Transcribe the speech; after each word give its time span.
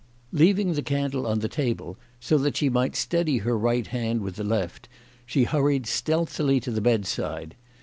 Leaving 0.31 0.73
the 0.73 0.81
candle 0.81 1.27
on 1.27 1.41
the 1.41 1.47
table 1.47 1.95
so 2.19 2.35
that 2.35 2.57
she 2.57 2.69
might 2.71 2.95
steady 2.95 3.37
her 3.37 3.55
right 3.55 3.85
hand 3.85 4.21
with 4.21 4.35
the 4.35 4.43
left, 4.43 4.89
she 5.27 5.43
hurried 5.43 5.85
stealthily 5.85 6.59
to 6.59 6.71
the 6.71 6.81
bedside. 6.81 7.53